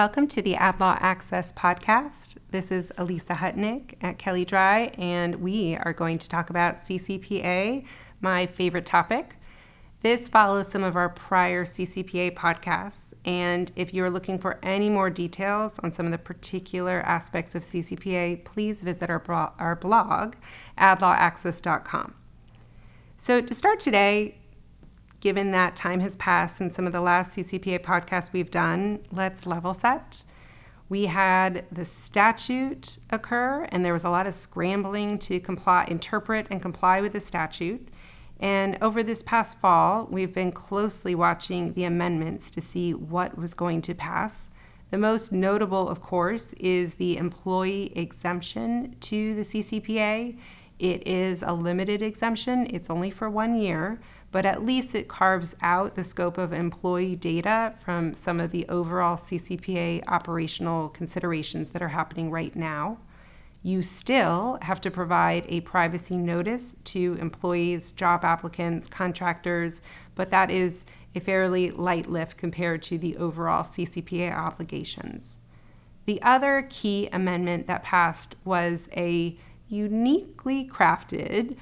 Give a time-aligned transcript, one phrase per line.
[0.00, 2.38] Welcome to the Ad Law Access podcast.
[2.52, 7.84] This is Alysa Hutnik at Kelley Drye, and we are going to talk about CCPA,
[8.22, 9.36] my favorite topic.
[10.00, 15.10] This follows some of our prior CCPA podcasts, and if you're looking for any more
[15.10, 20.34] details on some of the particular aspects of CCPA, please visit our, bro- our blog,
[20.78, 22.14] adlawaccess.com.
[23.18, 24.39] So, to start today,
[25.20, 29.46] given that time has passed since some of the last CCPA podcasts we've done, let's
[29.46, 30.24] level set.
[30.88, 36.48] We had the statute occur, and there was a lot of scrambling to comply, interpret,
[36.50, 37.88] and comply with the statute.
[38.40, 43.54] And over this past fall, we've been closely watching the amendments to see what was
[43.54, 44.50] going to pass.
[44.90, 50.36] The most notable, of course, is the employee exemption to the CCPA.
[50.80, 54.00] It is a limited exemption, it's only for one year,
[54.32, 58.66] but at least it carves out the scope of employee data from some of the
[58.68, 62.98] overall CCPA operational considerations that are happening right now.
[63.62, 69.82] You still have to provide a privacy notice to employees, job applicants, contractors,
[70.14, 75.38] but that is a fairly light lift compared to the overall CCPA obligations.
[76.06, 79.36] The other key amendment that passed was a
[79.68, 81.56] uniquely crafted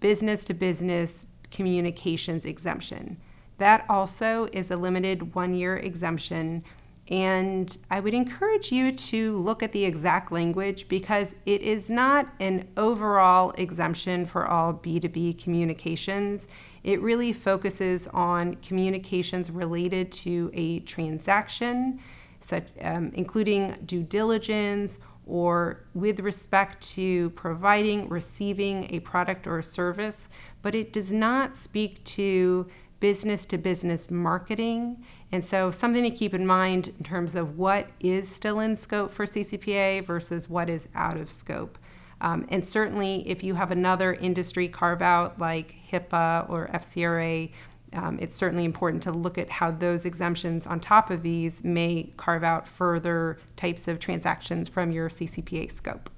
[0.00, 3.16] business to business communications exemption.
[3.58, 6.64] That also is a limited one year exemption.
[7.08, 12.32] And I would encourage you to look at the exact language because it is not
[12.40, 16.48] an overall exemption for all B2B communications.
[16.82, 22.00] It really focuses on communications related to a transaction,
[22.40, 29.62] such, um, including due diligence or with respect to providing, receiving a product or a
[29.62, 30.28] service,
[30.62, 32.66] but it does not speak to
[33.00, 35.04] business to business marketing.
[35.32, 39.12] And so, something to keep in mind in terms of what is still in scope
[39.12, 41.78] for CCPA versus what is out of scope.
[42.20, 47.50] Um, and certainly, if you have another industry carve out like HIPAA or FCRA,
[47.94, 52.12] um, it's certainly important to look at how those exemptions on top of these may
[52.16, 56.10] carve out further types of transactions from your CCPA scope.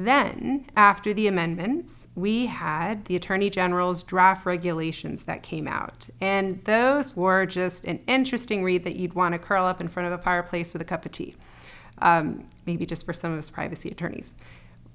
[0.00, 6.08] Then, after the amendments, we had the Attorney General's draft regulations that came out.
[6.20, 10.06] And those were just an interesting read that you'd want to curl up in front
[10.06, 11.34] of a fireplace with a cup of tea,
[11.98, 14.34] um, maybe just for some of us privacy attorneys.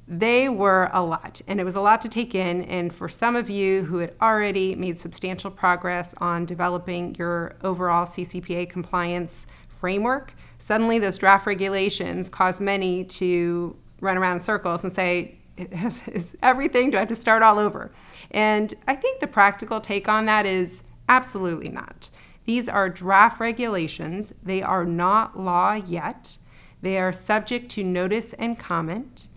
[0.07, 2.63] They were a lot, and it was a lot to take in.
[2.65, 8.05] And for some of you who had already made substantial progress on developing your overall
[8.05, 14.91] CCPA compliance framework, suddenly those draft regulations caused many to run around in circles and
[14.91, 16.91] say, is everything?
[16.91, 17.91] Do I have to start all over?
[18.31, 22.09] And I think the practical take on that is absolutely not.
[22.45, 26.37] These are draft regulations, they are not law yet.
[26.81, 29.29] They are subject to notice and comment.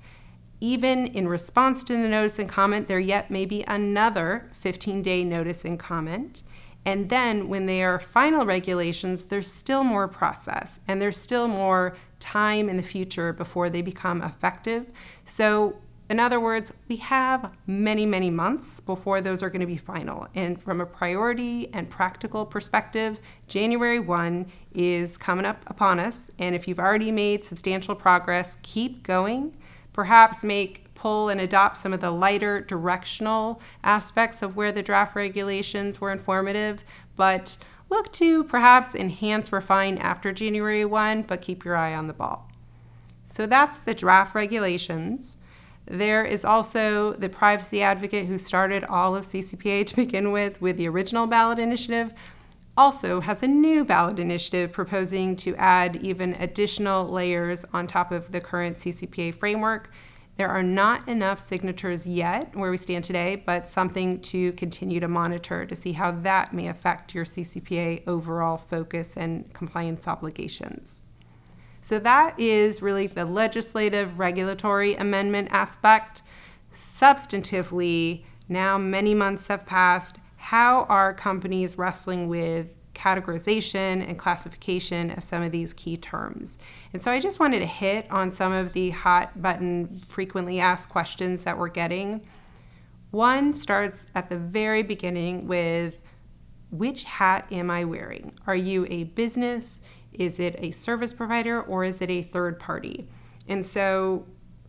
[0.60, 5.24] Even in response to the notice and comment, there yet may be another 15 day
[5.24, 6.42] notice and comment.
[6.86, 11.96] And then when they are final regulations, there's still more process and there's still more
[12.20, 14.92] time in the future before they become effective.
[15.24, 15.76] So,
[16.08, 20.28] in other words, we have many, many months before those are going to be final.
[20.36, 23.18] And from a priority and practical perspective,
[23.48, 26.30] January 1 is coming up upon us.
[26.38, 29.56] And if you've already made substantial progress, keep going.
[29.96, 35.16] Perhaps make pull and adopt some of the lighter directional aspects of where the draft
[35.16, 36.84] regulations were informative,
[37.16, 37.56] but
[37.88, 42.46] look to perhaps enhance, refine after January 1, but keep your eye on the ball.
[43.24, 45.38] So that's the draft regulations.
[45.86, 50.76] There is also the privacy advocate who started all of CCPA to begin with, with
[50.76, 52.12] the original ballot initiative,
[52.76, 58.32] also has a new ballot initiative proposing to add even additional layers on top of
[58.32, 59.90] the current CCPA framework
[60.36, 65.08] there are not enough signatures yet where we stand today, but something to continue to
[65.08, 71.02] monitor to see how that may affect your CCPA overall focus and compliance obligations.
[71.80, 76.22] So, that is really the legislative regulatory amendment aspect.
[76.74, 80.18] Substantively, now many months have passed.
[80.46, 86.56] How are companies wrestling with categorization and classification of some of these key terms.
[86.92, 90.88] And so I just wanted to hit on some of the hot button, frequently asked
[90.88, 92.24] questions that we're getting.
[93.10, 95.98] One starts at the very beginning with
[96.70, 98.32] which hat am I wearing?
[98.46, 99.80] Are you a business?
[100.12, 103.08] Is it a service provider or is it a third party?
[103.48, 104.24] And so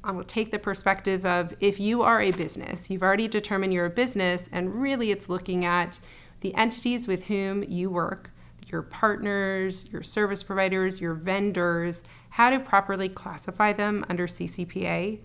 [0.08, 3.88] I will take the perspective of if you are a business, you've already determined you're
[3.88, 6.00] a business, and really it's looking at
[6.40, 8.32] the entities with whom you work,
[8.68, 15.20] your partners, your service providers, your vendors, how to properly classify them under CCPA.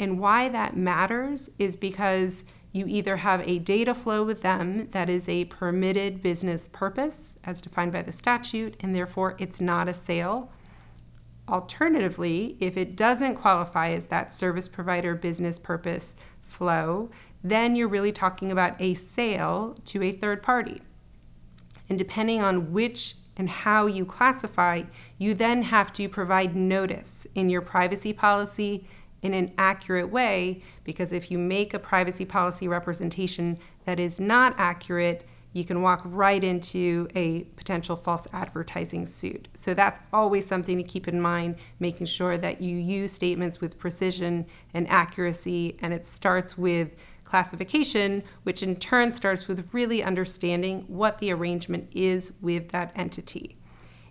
[0.00, 2.42] And why that matters is because
[2.72, 7.60] you either have a data flow with them that is a permitted business purpose as
[7.60, 10.50] defined by the statute, and therefore it's not a sale.
[11.48, 16.14] Alternatively, if it doesn't qualify as that service provider business purpose
[16.46, 17.10] flow,
[17.42, 20.82] then you're really talking about a sale to a third party.
[21.88, 24.82] And depending on which and how you classify,
[25.16, 28.86] you then have to provide notice in your privacy policy
[29.22, 34.54] in an accurate way because if you make a privacy policy representation that is not
[34.58, 39.48] accurate, you can walk right into a potential false advertising suit.
[39.54, 43.78] So that's always something to keep in mind, making sure that you use statements with
[43.78, 50.84] precision and accuracy, and it starts with classification, which in turn starts with really understanding
[50.88, 53.56] what the arrangement is with that entity.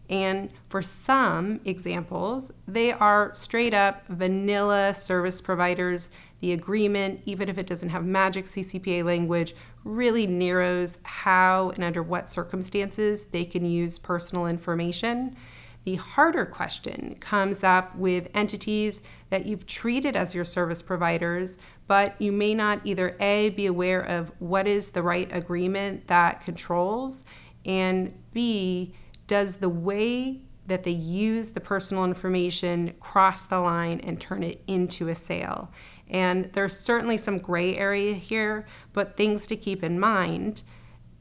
[0.10, 6.10] And for some examples, they are straight up vanilla service providers.
[6.40, 12.04] The agreement, even if it doesn't have magic CCPA language, really narrows how and under
[12.04, 15.36] what circumstances they can use personal information.
[15.84, 21.58] The harder question comes up with entities that you've treated as your service providers,
[21.88, 26.42] but you may not either A, be aware of what is the right agreement that
[26.42, 27.24] controls,
[27.66, 28.94] and B,
[29.28, 34.62] does the way that they use the personal information cross the line and turn it
[34.68, 35.72] into a sale?
[36.10, 40.64] And there's certainly some gray area here, but things to keep in mind.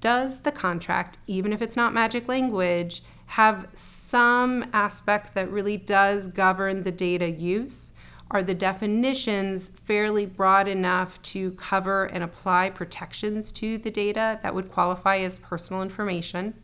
[0.01, 6.29] Does the contract, even if it's not magic language, have some aspect that really does
[6.29, 7.93] govern the data use?
[8.31, 14.55] Are the definitions fairly broad enough to cover and apply protections to the data that
[14.55, 16.55] would qualify as personal information?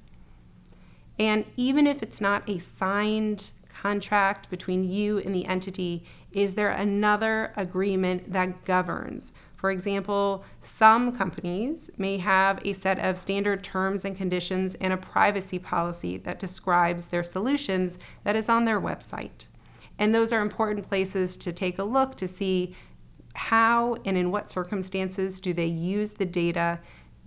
[1.18, 6.70] And even if it's not a signed contract between you and the entity, is there
[6.70, 9.32] another agreement that governs?
[9.56, 14.96] For example, some companies may have a set of standard terms and conditions and a
[14.96, 19.46] privacy policy that describes their solutions that is on their website.
[19.98, 22.74] And those are important places to take a look to see
[23.34, 26.80] how and in what circumstances do they use the data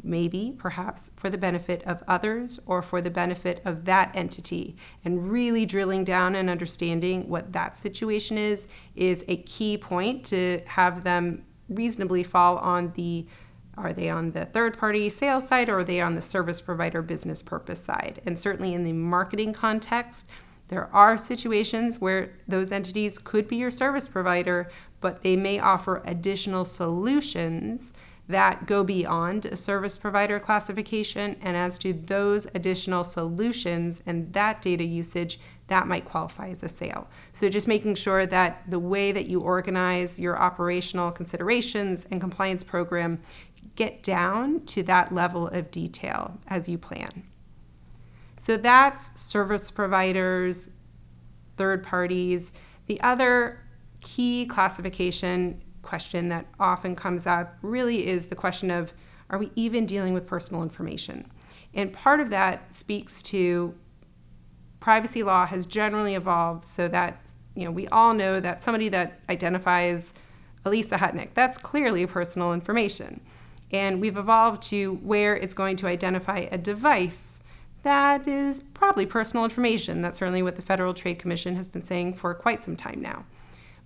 [0.06, 4.75] maybe perhaps for the benefit of others or for the benefit of that entity.
[5.04, 10.62] And really drilling down and understanding what that situation is is a key point to
[10.68, 13.25] have them reasonably fall on the
[13.78, 17.01] are they on the third party sales side or are they on the service provider
[17.01, 18.22] business purpose side?
[18.25, 20.28] And certainly in the marketing context
[20.69, 26.01] there are situations where those entities could be your service provider but they may offer
[26.06, 27.94] additional solutions
[28.27, 31.36] that go beyond a service provider classification.
[31.42, 36.69] And as to those additional solutions and that data usage, that might qualify as a
[36.69, 37.07] sale.
[37.33, 42.63] So just making sure that the way that you organize your operational considerations and compliance
[42.63, 43.22] program
[43.75, 47.24] get down to that level of detail as you plan.
[48.38, 50.69] So that's service providers,
[51.57, 52.51] third parties.
[52.86, 53.62] The other
[54.01, 58.94] key classification question that often comes up really is the question of
[59.30, 61.32] are we even dealing with personal information?
[61.74, 63.74] And part of that speaks to
[64.80, 69.20] privacy law has generally evolved so that you know we all know that somebody that
[69.30, 70.13] identifies
[70.65, 73.22] Alysa Hutnik, that's clearly personal information.
[73.72, 77.39] And we've evolved to where it's going to identify a device
[77.84, 80.01] that is probably personal information.
[80.01, 83.25] That's certainly what the Federal Trade Commission has been saying for quite some time now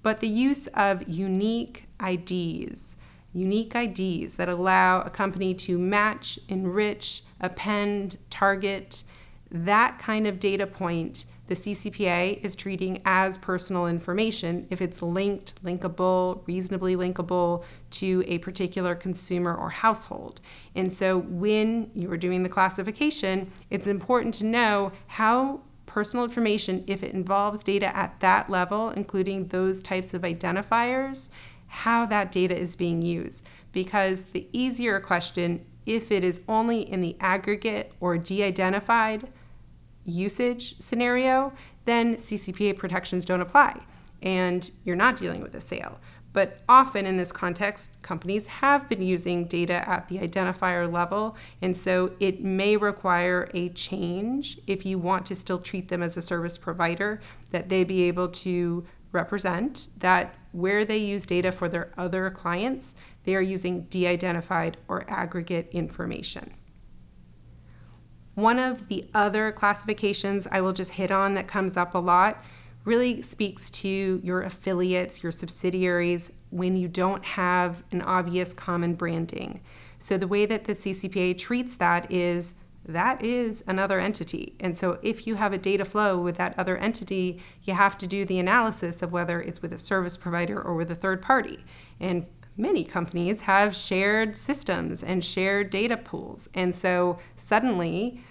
[0.01, 2.95] but the use of unique IDs,
[3.33, 9.03] unique IDs that allow a company to match, enrich, append, target
[9.51, 15.55] that kind of data point the CCPA is treating as personal information if it's linked,
[15.63, 20.41] linkable, reasonably linkable to a particular consumer or household.
[20.75, 26.83] And so when you are doing the classification, it's important to know how personal information
[26.87, 31.29] if it involves data at that level, including those types of identifiers,
[31.67, 33.43] how that data is being used.
[33.71, 39.27] Because the easier question, if it is only in the aggregate or de identified
[40.05, 41.51] usage scenario,
[41.85, 43.81] then CCPA protections don't apply
[44.21, 45.99] and you're not dealing with a sale.
[46.31, 51.75] But often in this context, companies have been using data at the identifier level, and
[51.75, 56.21] so it may require a change if you want to still treat them as a
[56.21, 57.19] service provider,
[57.51, 62.93] that they be able to represent that where they use data for their other clients,
[63.23, 66.53] they are using de identified or aggregate information.
[68.35, 72.43] One of the other classifications I will just hit on that comes up a lot
[72.85, 79.61] really speaks to your affiliates, your subsidiaries, when you don't have an obvious common branding.
[79.99, 82.53] So the way that the CCPA treats that is
[82.85, 84.55] that is another entity.
[84.59, 88.07] And so if you have a data flow with that other entity, you have to
[88.07, 91.63] do the analysis of whether it's with a service provider or with a third party.
[91.99, 92.25] And
[92.57, 96.49] many companies have shared systems and shared data pools.
[96.55, 98.21] And so suddenly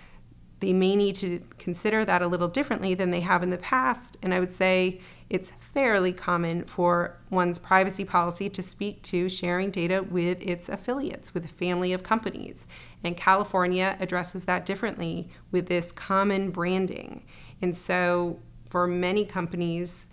[0.60, 4.16] they may need to consider that a little differently than they have in the past.
[4.22, 5.00] And I would say
[5.30, 11.32] it's fairly common for one's privacy policy to speak to sharing data with its affiliates,
[11.32, 12.66] with a family of companies.
[13.04, 17.24] And California addresses that differently with this common branding.
[17.62, 20.06] And so for many companies,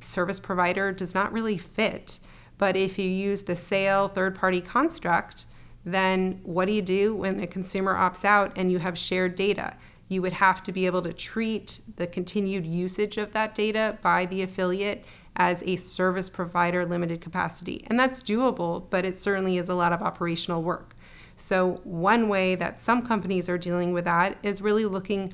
[0.00, 2.18] service provider does not really fit.
[2.56, 5.46] But if you use the sale third party construct,
[5.92, 9.76] then what do you do when a consumer opts out and you have shared data?
[10.08, 14.26] You would have to be able to treat the continued usage of that data by
[14.26, 15.04] the affiliate
[15.36, 17.84] as a service provider limited capacity.
[17.86, 20.94] And that's doable, but it certainly is a lot of operational work.
[21.36, 25.32] So, one way that some companies are dealing with that is really looking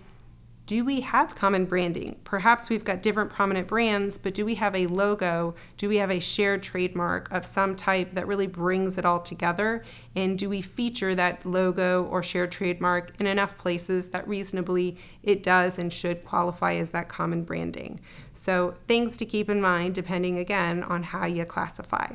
[0.67, 2.17] do we have common branding?
[2.25, 5.55] Perhaps we've got different prominent brands, but do we have a logo?
[5.77, 9.85] Do we have a shared trademark of some type that really brings it all together?
[10.17, 15.43] And do we feature that logo or shared trademark in enough places that reasonably it
[15.43, 18.01] does and should qualify as that common branding?
[18.33, 22.15] So, things to keep in mind depending again on how you classify.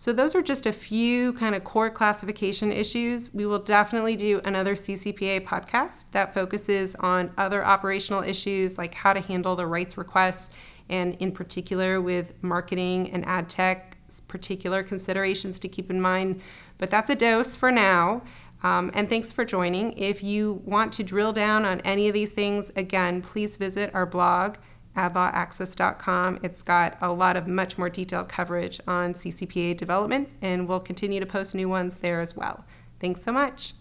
[0.00, 3.34] So those are just a few kind of core classification issues.
[3.34, 9.12] We will definitely do another CCPA podcast that focuses on other operational issues like how
[9.12, 10.48] to handle the rights requests
[10.88, 16.40] and in particular with marketing and ad tech particular considerations to keep in mind.
[16.78, 18.22] But that's a dose for now.
[18.62, 19.92] Um, and thanks for joining.
[19.98, 24.06] If you want to drill down on any of these things, again, please visit our
[24.06, 24.56] blog
[24.96, 26.40] adlawaccess.com.
[26.42, 31.20] It's got a lot of much more detailed coverage on CCPA developments, and we'll continue
[31.20, 32.64] to post new ones there as well.
[33.00, 33.74] Thanks so much.